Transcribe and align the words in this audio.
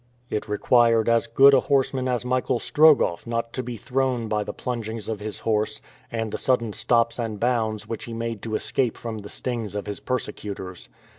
It 0.31 0.49
required 0.49 1.07
as 1.07 1.27
good 1.27 1.53
a 1.53 1.59
horseman 1.59 2.07
as 2.09 2.25
Michael 2.25 2.57
Strogoff 2.57 3.27
not 3.27 3.53
to 3.53 3.61
be 3.61 3.77
thrown 3.77 4.27
by 4.27 4.43
the 4.43 4.51
plungings 4.51 5.07
of 5.07 5.19
his 5.19 5.41
horse, 5.41 5.79
and 6.11 6.31
the 6.31 6.39
sudden 6.39 6.73
stops 6.73 7.19
and 7.19 7.39
bounds 7.39 7.87
which 7.87 8.05
he 8.05 8.13
made 8.13 8.41
to 8.41 8.55
escape 8.55 8.97
from 8.97 9.19
the 9.19 9.29
stings 9.29 9.75
of 9.75 9.85
his 9.85 9.99
persecutors. 9.99 10.89